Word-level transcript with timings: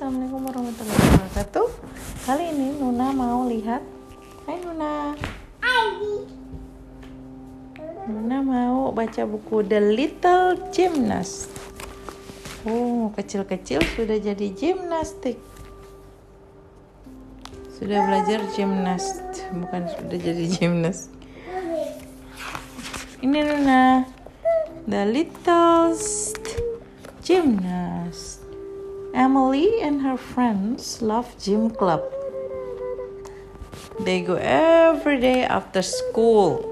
Assalamualaikum 0.00 0.48
warahmatullahi 0.48 0.96
wabarakatuh. 1.12 1.66
Kali 2.24 2.44
ini 2.56 2.72
Nuna 2.80 3.12
mau 3.12 3.44
lihat. 3.44 3.84
Hai 4.48 4.56
Nuna. 4.64 5.12
Nuna 8.08 8.38
mau 8.40 8.96
baca 8.96 9.28
buku 9.28 9.60
The 9.60 9.76
Little 9.76 10.72
Gymnast. 10.72 11.52
Oh, 12.64 13.12
kecil-kecil 13.12 13.84
sudah 13.92 14.16
jadi 14.16 14.48
gimnastik. 14.56 15.36
Sudah 17.76 18.00
belajar 18.00 18.40
gimnast, 18.56 19.52
bukan 19.52 19.84
sudah 19.84 20.16
jadi 20.16 20.44
gimnas. 20.48 21.12
Ini 23.20 23.36
Nuna. 23.36 24.08
The 24.88 25.04
Little 25.04 25.92
Gymnast. 27.20 27.99
Emily 29.20 29.84
and 29.84 30.00
her 30.00 30.16
friends 30.16 31.04
love 31.04 31.28
gym 31.36 31.68
club. 31.68 32.00
They 34.00 34.24
go 34.24 34.40
every 34.40 35.20
day 35.20 35.44
after 35.44 35.84
school. 35.84 36.64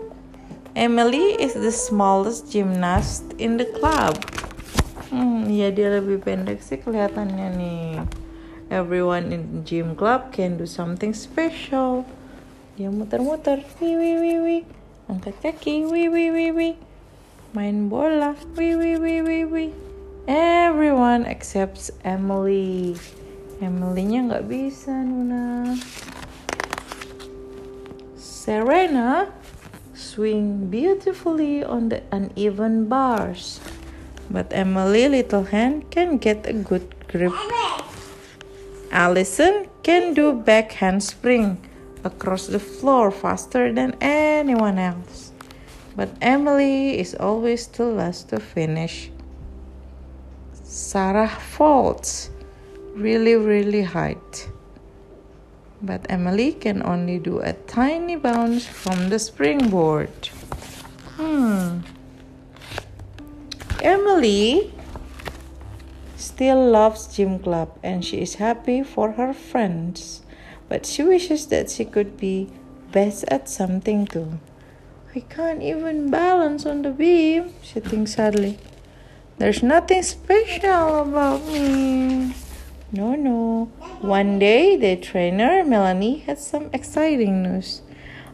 Emily 0.72 1.36
is 1.36 1.52
the 1.52 1.68
smallest 1.68 2.48
gymnast 2.48 3.36
in 3.36 3.60
the 3.60 3.68
club. 3.76 4.16
Hmm, 5.12 5.44
ya 5.52 5.68
dia 5.68 6.00
lebih 6.00 6.24
pendek 6.24 6.64
sih 6.64 6.80
kelihatannya 6.80 7.52
nih. 7.52 8.08
Everyone 8.72 9.28
in 9.28 9.60
gym 9.68 9.92
club 9.92 10.32
can 10.32 10.56
do 10.56 10.64
something 10.64 11.12
special. 11.12 12.08
Dia 12.80 12.88
muter-muter, 12.88 13.60
wih 13.76 13.92
wih 13.92 14.16
wih 14.24 14.38
wih. 14.40 14.62
Angkat 15.04 15.36
kaki, 15.44 15.84
wih 15.84 16.08
wih 16.08 16.32
wih 16.32 16.50
wih. 16.56 16.74
Main 17.52 17.92
bola, 17.92 18.32
wih 18.56 18.72
wih 18.80 18.96
wih 18.96 19.20
wih 19.20 19.44
wih. 19.44 19.70
Everyone 20.28 21.24
except 21.24 21.88
Emily. 22.04 23.00
Emily-nya 23.64 24.28
nggak 24.28 24.44
bisa, 24.44 24.92
Nuna. 24.92 25.72
Serena 28.12 29.32
swing 29.96 30.68
beautifully 30.68 31.64
on 31.64 31.88
the 31.88 32.04
uneven 32.12 32.92
bars. 32.92 33.56
But 34.28 34.52
Emily 34.52 35.08
Little 35.08 35.48
Hand 35.48 35.88
can 35.88 36.20
get 36.20 36.44
a 36.44 36.52
good 36.52 36.84
grip. 37.08 37.32
Allison 38.92 39.72
can 39.80 40.12
do 40.12 40.36
back 40.36 40.76
handspring 40.76 41.56
across 42.04 42.52
the 42.52 42.60
floor 42.60 43.08
faster 43.08 43.72
than 43.72 43.96
anyone 44.04 44.76
else. 44.76 45.32
But 45.96 46.12
Emily 46.20 47.00
is 47.00 47.16
always 47.16 47.64
the 47.64 47.88
last 47.88 48.28
to 48.28 48.36
finish. 48.36 49.08
Sarah 50.68 51.28
falls 51.28 52.28
really, 52.92 53.34
really 53.36 53.80
high. 53.80 54.16
But 55.80 56.04
Emily 56.10 56.52
can 56.52 56.84
only 56.84 57.18
do 57.18 57.40
a 57.40 57.54
tiny 57.54 58.16
bounce 58.16 58.66
from 58.66 59.08
the 59.08 59.18
springboard. 59.18 60.12
Hmm. 61.16 61.80
Emily 63.80 64.74
still 66.16 66.68
loves 66.68 67.16
gym 67.16 67.38
club 67.38 67.72
and 67.82 68.04
she 68.04 68.20
is 68.20 68.34
happy 68.34 68.82
for 68.82 69.12
her 69.12 69.32
friends. 69.32 70.20
But 70.68 70.84
she 70.84 71.02
wishes 71.02 71.46
that 71.46 71.70
she 71.70 71.86
could 71.86 72.18
be 72.18 72.50
best 72.92 73.24
at 73.28 73.48
something 73.48 74.04
too. 74.06 74.38
I 75.16 75.20
can't 75.20 75.62
even 75.62 76.10
balance 76.10 76.66
on 76.66 76.82
the 76.82 76.90
beam, 76.90 77.54
she 77.62 77.80
thinks 77.80 78.16
sadly. 78.16 78.58
There's 79.38 79.62
nothing 79.62 80.02
special 80.02 81.06
about 81.06 81.46
me. 81.46 82.34
No, 82.90 83.14
no. 83.14 83.70
One 84.02 84.40
day, 84.40 84.74
the 84.74 84.96
trainer, 84.96 85.62
Melanie, 85.64 86.26
had 86.26 86.38
some 86.38 86.70
exciting 86.72 87.42
news. 87.42 87.82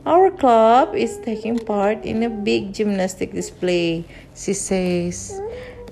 Our 0.06 0.30
club 0.30 0.94
is 0.94 1.18
taking 1.20 1.58
part 1.58 2.04
in 2.04 2.22
a 2.22 2.30
big 2.30 2.72
gymnastic 2.72 3.32
display, 3.32 4.04
she 4.34 4.54
says. 4.54 5.40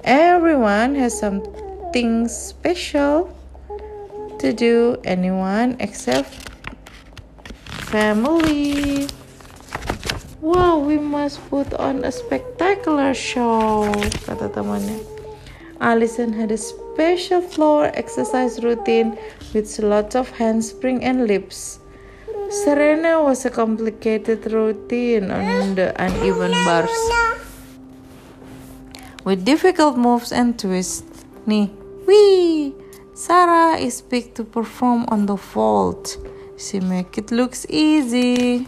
Everyone 0.05 0.95
has 0.97 1.19
something 1.19 2.28
special 2.28 3.37
to 4.39 4.53
do, 4.53 4.97
anyone 5.05 5.77
except 5.78 6.49
family. 7.93 9.09
Wow, 10.42 10.78
we 10.78 10.98
must 10.98 11.38
put 11.50 11.72
on 11.75 12.03
a 12.03 12.10
spectacular 12.10 13.14
show, 13.14 13.86
kata 14.26 14.50
temannya. 14.50 14.98
Alison 15.78 16.34
had 16.34 16.50
a 16.50 16.58
special 16.58 17.38
floor 17.38 17.94
exercise 17.94 18.58
routine 18.58 19.14
with 19.54 19.70
lots 19.78 20.19
of 20.19 20.34
handspring 20.34 21.06
and 21.06 21.30
lips. 21.30 21.78
Serena 22.50 23.22
was 23.22 23.47
a 23.47 23.54
complicated 23.54 24.42
routine 24.50 25.30
on 25.30 25.78
the 25.78 25.94
uneven 26.03 26.50
bars 26.66 26.91
with 29.22 29.47
difficult 29.47 29.94
moves 29.94 30.34
and 30.34 30.59
twists. 30.59 31.22
Nih, 31.47 31.70
wee! 32.03 32.74
Sarah 33.14 33.78
is 33.78 34.03
big 34.03 34.34
to 34.34 34.42
perform 34.42 35.06
on 35.06 35.30
the 35.30 35.38
vault. 35.38 36.19
She 36.59 36.82
make 36.82 37.14
it 37.14 37.30
looks 37.30 37.62
easy. 37.70 38.66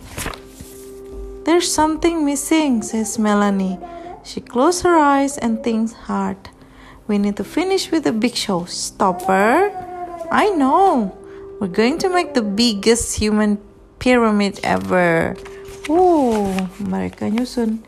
There's 1.44 1.70
something 1.70 2.24
missing, 2.24 2.82
says 2.82 3.18
Melanie. 3.18 3.78
She 4.24 4.40
closes 4.40 4.82
her 4.82 4.96
eyes 4.96 5.36
and 5.36 5.62
thinks 5.62 5.92
hard. 5.92 6.48
We 7.06 7.18
need 7.18 7.36
to 7.36 7.44
finish 7.44 7.90
with 7.90 8.04
the 8.04 8.12
big 8.12 8.34
show. 8.34 8.64
Stopper? 8.64 9.68
I 10.32 10.48
know. 10.56 11.12
We're 11.60 11.68
going 11.68 11.98
to 11.98 12.08
make 12.08 12.32
the 12.32 12.42
biggest 12.42 13.18
human 13.18 13.60
pyramid 13.98 14.58
ever. 14.64 15.36
Oh, 15.88 16.48
mereka 16.80 17.28
nyusun. 17.28 17.84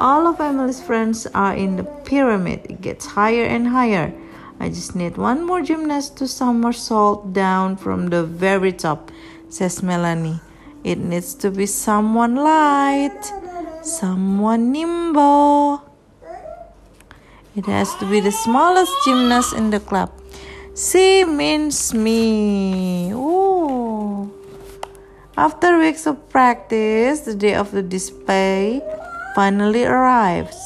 All 0.00 0.26
of 0.26 0.40
Emily's 0.40 0.80
friends 0.80 1.26
are 1.34 1.54
in 1.54 1.76
the 1.76 1.84
pyramid. 1.84 2.64
It 2.64 2.80
gets 2.80 3.04
higher 3.04 3.44
and 3.44 3.68
higher. 3.68 4.12
I 4.58 4.68
just 4.68 4.96
need 4.96 5.18
one 5.18 5.44
more 5.44 5.60
gymnast 5.60 6.16
to 6.18 6.28
somersault 6.28 7.32
down 7.32 7.76
from 7.76 8.08
the 8.08 8.24
very 8.24 8.72
top, 8.72 9.12
says 9.48 9.82
Melanie. 9.82 10.40
It 10.82 10.98
needs 10.98 11.34
to 11.44 11.50
be 11.50 11.66
someone 11.66 12.36
light, 12.36 13.20
someone 13.82 14.72
nimble. 14.72 15.84
It 17.54 17.66
has 17.66 17.94
to 17.96 18.06
be 18.08 18.20
the 18.20 18.32
smallest 18.32 18.92
gymnast 19.04 19.52
in 19.52 19.70
the 19.70 19.80
club. 19.80 20.10
She 20.74 21.24
means 21.24 21.92
me. 21.92 23.12
Ooh. 23.12 24.32
After 25.36 25.78
weeks 25.78 26.06
of 26.06 26.28
practice, 26.30 27.20
the 27.20 27.34
day 27.34 27.54
of 27.54 27.72
the 27.72 27.82
display 27.82 28.80
finally 29.34 29.84
arrives. 29.84 30.56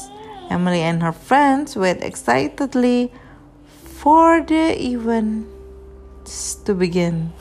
Emily 0.49 0.81
and 0.81 1.01
her 1.03 1.11
friends 1.11 1.75
wait 1.75 2.03
excitedly 2.03 3.11
for 3.99 4.39
the 4.39 4.79
event 4.79 5.47
to 6.65 6.73
begin. 6.73 7.33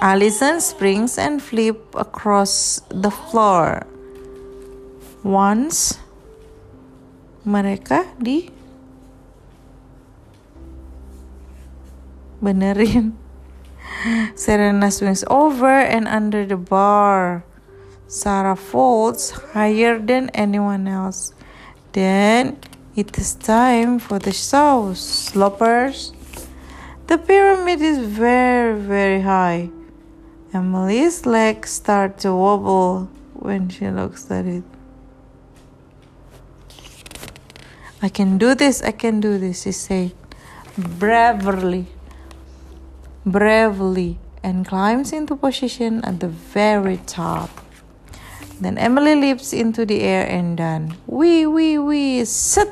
Allison 0.00 0.60
springs 0.60 1.18
and 1.18 1.42
flips 1.42 1.80
across 1.94 2.80
the 2.88 3.10
floor. 3.10 3.86
Once 5.22 5.98
mereka 7.44 8.04
di 8.20 8.50
benerin. 12.44 13.16
Serena 14.36 14.90
swings 14.90 15.24
over 15.30 15.80
and 15.80 16.08
under 16.08 16.44
the 16.44 16.56
bar. 16.56 17.44
Sarah 18.06 18.56
falls 18.56 19.30
higher 19.56 19.98
than 19.98 20.28
anyone 20.34 20.86
else. 20.88 21.32
Then 21.92 22.58
it 22.96 23.16
is 23.16 23.34
time 23.34 23.98
for 23.98 24.18
the 24.18 24.32
show, 24.32 24.92
sloppers. 24.94 26.12
The 27.06 27.18
pyramid 27.18 27.80
is 27.80 27.98
very, 27.98 28.78
very 28.78 29.20
high. 29.20 29.70
Emily's 30.54 31.26
legs 31.26 31.70
start 31.70 32.18
to 32.18 32.32
wobble 32.32 33.10
when 33.34 33.68
she 33.68 33.90
looks 33.90 34.30
at 34.30 34.46
it. 34.46 34.62
I 38.00 38.08
can 38.08 38.38
do 38.38 38.54
this, 38.54 38.80
I 38.80 38.92
can 38.92 39.18
do 39.20 39.36
this, 39.36 39.62
she 39.62 39.72
said 39.72 40.12
bravely, 40.76 41.86
bravely, 43.26 44.18
and 44.42 44.66
climbs 44.66 45.12
into 45.12 45.36
position 45.36 46.04
at 46.04 46.20
the 46.20 46.28
very 46.28 46.98
top. 47.06 47.50
Then 48.60 48.78
Emily 48.78 49.14
leaps 49.14 49.52
into 49.52 49.84
the 49.84 50.02
air 50.02 50.26
and 50.26 50.56
done. 50.56 50.96
Wee, 51.06 51.46
wee, 51.46 51.78
wee, 51.78 52.24
sit! 52.24 52.70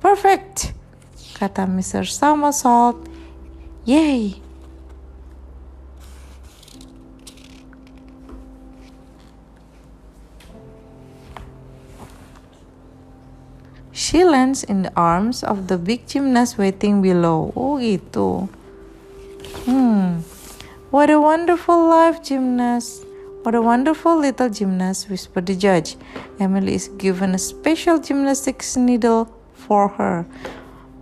Perfect! 0.00 0.72
Kata 1.34 1.62
Mr. 1.62 2.08
Somersault. 2.08 3.08
Yay! 3.84 4.40
She 13.92 14.22
lands 14.24 14.62
in 14.62 14.82
the 14.82 14.92
arms 14.94 15.42
of 15.42 15.66
the 15.66 15.76
big 15.76 16.06
gymnast 16.06 16.58
waiting 16.58 17.02
below. 17.02 17.52
Oh 17.56 17.78
gitu. 17.82 18.46
Hmm. 19.66 20.22
What 20.90 21.10
a 21.10 21.20
wonderful 21.20 21.90
life, 21.90 22.22
gymnast! 22.22 23.06
What 23.42 23.54
a 23.54 23.62
wonderful 23.62 24.18
little 24.18 24.50
gymnast, 24.50 25.08
whispered 25.08 25.46
the 25.46 25.54
judge. 25.54 25.96
Emily 26.38 26.74
is 26.74 26.88
given 26.98 27.34
a 27.34 27.38
special 27.38 27.98
gymnastics 27.98 28.76
needle 28.76 29.30
for 29.54 29.88
her. 29.98 30.26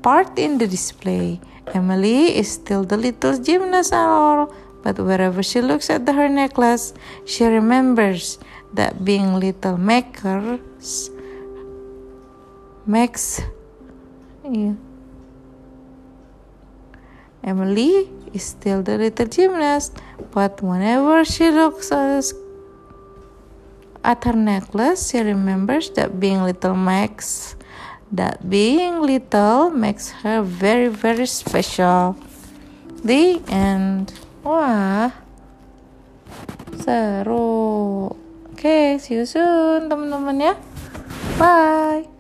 Part 0.03 0.39
in 0.39 0.59
the 0.59 0.67
display. 0.69 1.41
Emily 1.75 2.37
is 2.37 2.53
still 2.53 2.85
the 2.85 2.97
little 2.97 3.37
gymnast 3.37 3.93
at 3.93 4.07
all, 4.07 4.53
but 4.83 4.99
wherever 4.99 5.43
she 5.43 5.61
looks 5.61 5.91
at 5.91 6.09
her 6.09 6.29
necklace, 6.29 6.95
she 7.25 7.45
remembers 7.45 8.39
that 8.73 9.05
being 9.05 9.41
little 9.41 9.77
makers 9.77 11.11
makes 12.89 13.45
yeah. 14.49 14.73
Emily 17.45 18.09
is 18.33 18.43
still 18.43 18.83
the 18.83 18.97
little 18.99 19.27
gymnast, 19.27 20.01
but 20.33 20.61
whenever 20.63 21.25
she 21.25 21.51
looks 21.51 21.93
at 21.93 22.25
her 24.25 24.33
necklace, 24.33 25.11
she 25.11 25.21
remembers 25.21 25.91
that 25.91 26.19
being 26.19 26.43
little 26.43 26.75
makes 26.75 27.55
that 28.11 28.49
being 28.49 29.01
little 29.05 29.69
makes 29.71 30.11
her 30.25 30.43
very 30.43 30.89
very 30.89 31.27
special. 31.27 32.17
The 33.05 33.41
end. 33.49 34.13
Wah, 34.43 35.13
seru. 36.73 38.17
Oke, 38.49 38.59
okay, 38.59 38.99
see 38.99 39.15
you 39.15 39.27
soon 39.29 39.87
teman-teman 39.87 40.41
ya. 40.41 40.55
Bye. 41.39 42.18